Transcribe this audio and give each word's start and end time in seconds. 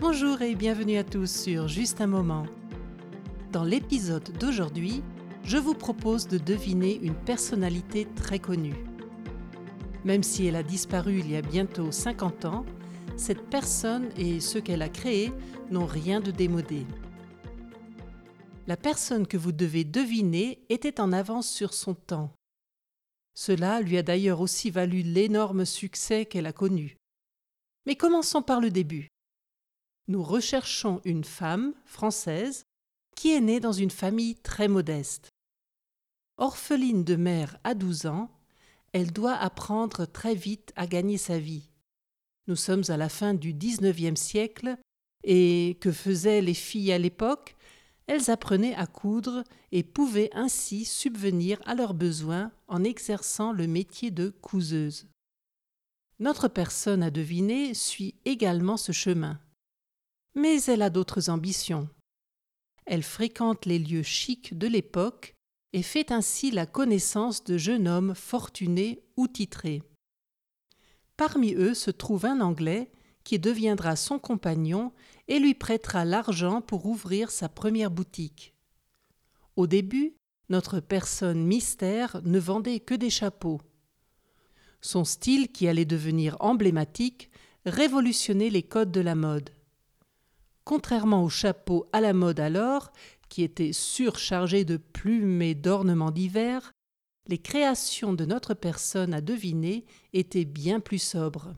Bonjour 0.00 0.42
et 0.42 0.56
bienvenue 0.56 0.96
à 0.96 1.04
tous 1.04 1.30
sur 1.30 1.68
Juste 1.68 2.00
un 2.00 2.08
moment. 2.08 2.46
Dans 3.52 3.62
l'épisode 3.62 4.36
d'aujourd'hui, 4.40 5.04
je 5.44 5.56
vous 5.56 5.74
propose 5.74 6.26
de 6.26 6.36
deviner 6.36 6.98
une 7.00 7.14
personnalité 7.14 8.08
très 8.16 8.40
connue. 8.40 8.74
Même 10.04 10.24
si 10.24 10.46
elle 10.46 10.56
a 10.56 10.64
disparu 10.64 11.20
il 11.20 11.30
y 11.30 11.36
a 11.36 11.42
bientôt 11.42 11.92
50 11.92 12.44
ans, 12.46 12.66
cette 13.16 13.48
personne 13.50 14.08
et 14.16 14.40
ce 14.40 14.58
qu'elle 14.58 14.82
a 14.82 14.88
créé 14.88 15.32
n'ont 15.70 15.86
rien 15.86 16.20
de 16.20 16.32
démodé. 16.32 16.84
La 18.66 18.76
personne 18.76 19.28
que 19.28 19.36
vous 19.36 19.52
devez 19.52 19.84
deviner 19.84 20.58
était 20.70 21.00
en 21.00 21.12
avance 21.12 21.48
sur 21.48 21.72
son 21.72 21.94
temps. 21.94 22.32
Cela 23.34 23.80
lui 23.80 23.96
a 23.96 24.02
d'ailleurs 24.02 24.40
aussi 24.40 24.70
valu 24.70 25.02
l'énorme 25.02 25.64
succès 25.66 26.26
qu'elle 26.26 26.46
a 26.46 26.52
connu. 26.52 26.98
Mais 27.86 27.96
commençons 27.96 28.42
par 28.42 28.60
le 28.60 28.70
début. 28.70 29.08
Nous 30.08 30.22
recherchons 30.22 31.00
une 31.04 31.24
femme 31.24 31.74
française 31.84 32.64
qui 33.16 33.32
est 33.32 33.40
née 33.40 33.60
dans 33.60 33.72
une 33.72 33.90
famille 33.90 34.36
très 34.36 34.68
modeste. 34.68 35.30
Orpheline 36.38 37.04
de 37.04 37.16
mère 37.16 37.58
à 37.64 37.74
12 37.74 38.06
ans, 38.06 38.30
elle 38.92 39.12
doit 39.12 39.34
apprendre 39.34 40.06
très 40.06 40.34
vite 40.34 40.72
à 40.76 40.86
gagner 40.86 41.18
sa 41.18 41.38
vie. 41.38 41.70
Nous 42.48 42.56
sommes 42.56 42.82
à 42.88 42.96
la 42.96 43.08
fin 43.08 43.34
du 43.34 43.52
XIXe 43.52 44.20
siècle, 44.20 44.76
et 45.24 45.78
que 45.80 45.92
faisaient 45.92 46.40
les 46.40 46.54
filles 46.54 46.92
à 46.92 46.98
l'époque? 46.98 47.56
Elles 48.08 48.30
apprenaient 48.30 48.74
à 48.74 48.86
coudre 48.86 49.44
et 49.70 49.84
pouvaient 49.84 50.30
ainsi 50.32 50.84
subvenir 50.84 51.60
à 51.64 51.74
leurs 51.74 51.94
besoins 51.94 52.50
en 52.66 52.82
exerçant 52.82 53.52
le 53.52 53.66
métier 53.66 54.10
de 54.10 54.30
couseuse. 54.30 55.06
Notre 56.22 56.46
personne 56.46 57.02
à 57.02 57.10
deviner 57.10 57.74
suit 57.74 58.14
également 58.24 58.76
ce 58.76 58.92
chemin. 58.92 59.40
Mais 60.36 60.62
elle 60.62 60.82
a 60.82 60.88
d'autres 60.88 61.30
ambitions. 61.30 61.88
Elle 62.86 63.02
fréquente 63.02 63.66
les 63.66 63.80
lieux 63.80 64.04
chics 64.04 64.56
de 64.56 64.68
l'époque 64.68 65.34
et 65.72 65.82
fait 65.82 66.12
ainsi 66.12 66.52
la 66.52 66.64
connaissance 66.64 67.42
de 67.42 67.58
jeunes 67.58 67.88
hommes 67.88 68.14
fortunés 68.14 69.02
ou 69.16 69.26
titrés. 69.26 69.82
Parmi 71.16 71.54
eux 71.54 71.74
se 71.74 71.90
trouve 71.90 72.24
un 72.24 72.40
Anglais 72.40 72.92
qui 73.24 73.40
deviendra 73.40 73.96
son 73.96 74.20
compagnon 74.20 74.92
et 75.26 75.40
lui 75.40 75.54
prêtera 75.54 76.04
l'argent 76.04 76.60
pour 76.60 76.86
ouvrir 76.86 77.32
sa 77.32 77.48
première 77.48 77.90
boutique. 77.90 78.54
Au 79.56 79.66
début, 79.66 80.14
notre 80.50 80.78
personne 80.78 81.44
mystère 81.44 82.20
ne 82.22 82.38
vendait 82.38 82.78
que 82.78 82.94
des 82.94 83.10
chapeaux. 83.10 83.60
Son 84.82 85.04
style, 85.04 85.50
qui 85.50 85.68
allait 85.68 85.84
devenir 85.84 86.36
emblématique, 86.40 87.30
révolutionnait 87.64 88.50
les 88.50 88.64
codes 88.64 88.92
de 88.92 89.00
la 89.00 89.14
mode. 89.14 89.50
Contrairement 90.64 91.24
aux 91.24 91.28
chapeaux 91.28 91.88
à 91.92 92.00
la 92.00 92.12
mode 92.12 92.40
alors, 92.40 92.92
qui 93.28 93.42
étaient 93.42 93.72
surchargés 93.72 94.64
de 94.64 94.76
plumes 94.76 95.40
et 95.40 95.54
d'ornements 95.54 96.10
divers, 96.10 96.72
les 97.28 97.38
créations 97.38 98.12
de 98.12 98.24
notre 98.24 98.54
personne 98.54 99.14
à 99.14 99.20
deviner 99.20 99.84
étaient 100.12 100.44
bien 100.44 100.80
plus 100.80 100.98
sobres. 100.98 101.54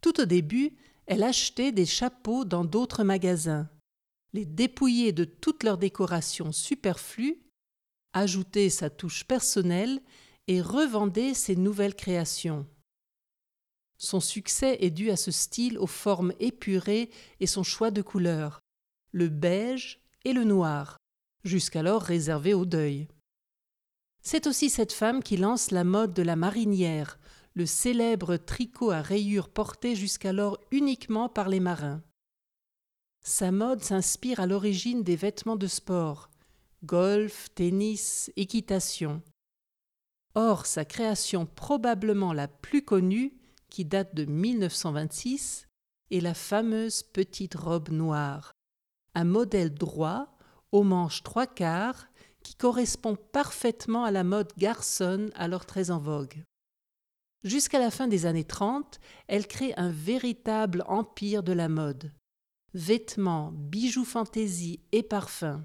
Tout 0.00 0.20
au 0.20 0.24
début, 0.24 0.76
elle 1.06 1.22
achetait 1.22 1.72
des 1.72 1.86
chapeaux 1.86 2.44
dans 2.44 2.64
d'autres 2.64 3.04
magasins, 3.04 3.68
les 4.32 4.44
dépouillait 4.44 5.12
de 5.12 5.24
toutes 5.24 5.62
leurs 5.62 5.78
décorations 5.78 6.52
superflues, 6.52 7.40
ajoutait 8.12 8.68
sa 8.68 8.90
touche 8.90 9.24
personnelle 9.24 10.00
et 10.48 10.60
revendait 10.60 11.34
ses 11.34 11.54
nouvelles 11.54 11.94
créations. 11.94 12.66
Son 13.98 14.20
succès 14.20 14.78
est 14.80 14.90
dû 14.90 15.10
à 15.10 15.16
ce 15.16 15.30
style 15.30 15.78
aux 15.78 15.86
formes 15.86 16.32
épurées 16.40 17.10
et 17.40 17.46
son 17.46 17.62
choix 17.62 17.90
de 17.90 18.02
couleurs, 18.02 18.60
le 19.12 19.28
beige 19.28 20.00
et 20.24 20.32
le 20.32 20.44
noir, 20.44 20.96
jusqu'alors 21.44 22.02
réservé 22.02 22.54
au 22.54 22.64
deuil. 22.64 23.08
C'est 24.22 24.46
aussi 24.46 24.70
cette 24.70 24.92
femme 24.92 25.22
qui 25.22 25.36
lance 25.36 25.70
la 25.70 25.84
mode 25.84 26.14
de 26.14 26.22
la 26.22 26.36
marinière, 26.36 27.18
le 27.54 27.66
célèbre 27.66 28.36
tricot 28.36 28.90
à 28.90 29.00
rayures 29.00 29.48
porté 29.48 29.94
jusqu'alors 29.94 30.58
uniquement 30.70 31.28
par 31.28 31.48
les 31.48 31.60
marins. 31.60 32.02
Sa 33.24 33.52
mode 33.52 33.82
s'inspire 33.82 34.40
à 34.40 34.46
l'origine 34.46 35.02
des 35.02 35.16
vêtements 35.16 35.56
de 35.56 35.66
sport 35.66 36.30
golf, 36.84 37.48
tennis, 37.54 38.30
équitation. 38.36 39.20
Or, 40.34 40.66
sa 40.66 40.84
création 40.84 41.46
probablement 41.46 42.32
la 42.32 42.48
plus 42.48 42.82
connue, 42.82 43.32
qui 43.70 43.84
date 43.84 44.14
de 44.14 44.24
1926, 44.24 45.66
est 46.10 46.20
la 46.20 46.34
fameuse 46.34 47.02
petite 47.02 47.54
robe 47.54 47.90
noire, 47.90 48.52
un 49.14 49.24
modèle 49.24 49.74
droit, 49.74 50.38
aux 50.72 50.84
manches 50.84 51.22
trois 51.22 51.46
quarts, 51.46 52.08
qui 52.42 52.54
correspond 52.54 53.16
parfaitement 53.16 54.04
à 54.04 54.10
la 54.10 54.24
mode 54.24 54.52
garçonne 54.56 55.30
alors 55.34 55.66
très 55.66 55.90
en 55.90 55.98
vogue. 55.98 56.42
Jusqu'à 57.44 57.78
la 57.78 57.90
fin 57.90 58.08
des 58.08 58.26
années 58.26 58.44
30, 58.44 58.98
elle 59.26 59.46
crée 59.46 59.72
un 59.76 59.90
véritable 59.90 60.84
empire 60.88 61.42
de 61.42 61.52
la 61.52 61.68
mode. 61.68 62.12
Vêtements, 62.74 63.52
bijoux 63.52 64.04
fantaisie 64.04 64.80
et 64.92 65.02
parfums. 65.02 65.62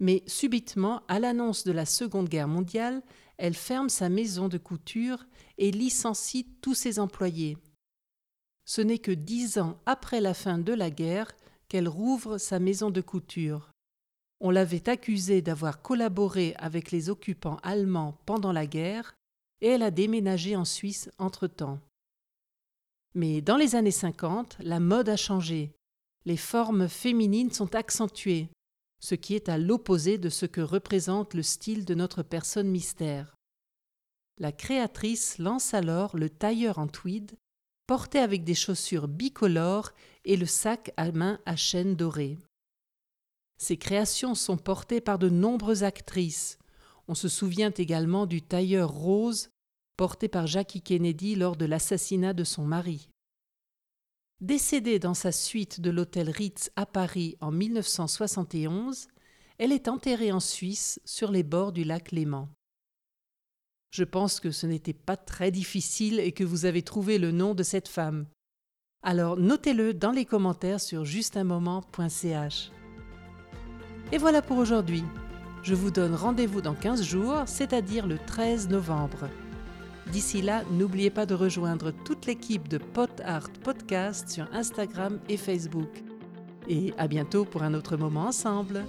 Mais 0.00 0.22
subitement, 0.26 1.02
à 1.06 1.20
l'annonce 1.20 1.64
de 1.64 1.72
la 1.72 1.86
Seconde 1.86 2.28
Guerre 2.28 2.48
mondiale, 2.48 3.02
elle 3.36 3.54
ferme 3.54 3.88
sa 3.88 4.08
maison 4.08 4.48
de 4.48 4.58
couture 4.58 5.24
et 5.58 5.70
licencie 5.70 6.46
tous 6.60 6.74
ses 6.74 6.98
employés. 6.98 7.56
Ce 8.64 8.80
n'est 8.80 8.98
que 8.98 9.12
dix 9.12 9.58
ans 9.58 9.78
après 9.86 10.20
la 10.20 10.34
fin 10.34 10.58
de 10.58 10.72
la 10.72 10.90
guerre 10.90 11.32
qu'elle 11.68 11.88
rouvre 11.88 12.38
sa 12.38 12.58
maison 12.58 12.90
de 12.90 13.00
couture. 13.00 13.70
On 14.40 14.50
l'avait 14.50 14.88
accusée 14.88 15.42
d'avoir 15.42 15.82
collaboré 15.82 16.54
avec 16.58 16.90
les 16.90 17.10
occupants 17.10 17.58
allemands 17.62 18.18
pendant 18.26 18.52
la 18.52 18.66
guerre, 18.66 19.14
et 19.60 19.68
elle 19.68 19.82
a 19.82 19.90
déménagé 19.90 20.56
en 20.56 20.64
Suisse 20.64 21.10
entre-temps. 21.18 21.78
Mais 23.14 23.40
dans 23.40 23.56
les 23.56 23.76
années 23.76 23.90
50, 23.90 24.56
la 24.60 24.80
mode 24.80 25.08
a 25.08 25.16
changé. 25.16 25.72
Les 26.26 26.36
formes 26.36 26.88
féminines 26.88 27.52
sont 27.52 27.74
accentuées, 27.74 28.48
ce 29.04 29.14
qui 29.14 29.34
est 29.34 29.50
à 29.50 29.58
l'opposé 29.58 30.16
de 30.16 30.30
ce 30.30 30.46
que 30.46 30.62
représente 30.62 31.34
le 31.34 31.42
style 31.42 31.84
de 31.84 31.94
notre 31.94 32.22
personne 32.22 32.70
mystère. 32.70 33.36
La 34.38 34.50
créatrice 34.50 35.36
lance 35.36 35.74
alors 35.74 36.16
le 36.16 36.30
tailleur 36.30 36.78
en 36.78 36.86
tweed, 36.86 37.36
porté 37.86 38.18
avec 38.18 38.44
des 38.44 38.54
chaussures 38.54 39.06
bicolores 39.06 39.92
et 40.24 40.38
le 40.38 40.46
sac 40.46 40.90
à 40.96 41.12
main 41.12 41.38
à 41.44 41.54
chaîne 41.54 41.96
dorée. 41.96 42.38
Ces 43.58 43.76
créations 43.76 44.34
sont 44.34 44.56
portées 44.56 45.02
par 45.02 45.18
de 45.18 45.28
nombreuses 45.28 45.84
actrices. 45.84 46.58
On 47.06 47.14
se 47.14 47.28
souvient 47.28 47.72
également 47.76 48.24
du 48.24 48.40
tailleur 48.40 48.90
rose 48.90 49.50
porté 49.98 50.28
par 50.28 50.46
Jackie 50.46 50.80
Kennedy 50.80 51.34
lors 51.34 51.56
de 51.56 51.66
l'assassinat 51.66 52.32
de 52.32 52.44
son 52.44 52.64
mari. 52.64 53.10
Décédée 54.40 54.98
dans 54.98 55.14
sa 55.14 55.32
suite 55.32 55.80
de 55.80 55.90
l'hôtel 55.90 56.28
Ritz 56.28 56.70
à 56.76 56.86
Paris 56.86 57.36
en 57.40 57.52
1971, 57.52 59.06
elle 59.58 59.72
est 59.72 59.88
enterrée 59.88 60.32
en 60.32 60.40
Suisse 60.40 61.00
sur 61.04 61.30
les 61.30 61.44
bords 61.44 61.72
du 61.72 61.84
lac 61.84 62.10
Léman. 62.10 62.48
Je 63.90 64.02
pense 64.02 64.40
que 64.40 64.50
ce 64.50 64.66
n'était 64.66 64.92
pas 64.92 65.16
très 65.16 65.52
difficile 65.52 66.18
et 66.18 66.32
que 66.32 66.42
vous 66.42 66.64
avez 66.64 66.82
trouvé 66.82 67.18
le 67.18 67.30
nom 67.30 67.54
de 67.54 67.62
cette 67.62 67.86
femme. 67.86 68.26
Alors 69.02 69.36
notez-le 69.36 69.94
dans 69.94 70.10
les 70.10 70.24
commentaires 70.24 70.80
sur 70.80 71.04
justunmoment.ch. 71.04 72.72
Et 74.10 74.18
voilà 74.18 74.42
pour 74.42 74.58
aujourd'hui. 74.58 75.04
Je 75.62 75.74
vous 75.74 75.92
donne 75.92 76.14
rendez-vous 76.14 76.60
dans 76.60 76.74
15 76.74 77.02
jours, 77.02 77.44
c'est-à-dire 77.46 78.06
le 78.06 78.18
13 78.18 78.68
novembre. 78.68 79.28
D'ici 80.12 80.42
là, 80.42 80.62
n'oubliez 80.70 81.10
pas 81.10 81.26
de 81.26 81.34
rejoindre 81.34 81.90
toute 82.04 82.26
l'équipe 82.26 82.68
de 82.68 82.78
Pot 82.78 83.20
Art 83.24 83.50
Podcast 83.62 84.28
sur 84.28 84.46
Instagram 84.52 85.18
et 85.28 85.36
Facebook. 85.36 86.02
Et 86.68 86.92
à 86.98 87.08
bientôt 87.08 87.44
pour 87.44 87.62
un 87.62 87.74
autre 87.74 87.96
moment 87.96 88.26
ensemble. 88.26 88.84